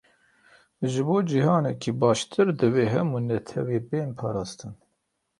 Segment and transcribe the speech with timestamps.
[0.91, 4.73] Ji bo cîhaneke baştir divê hemû netewe bên parastin.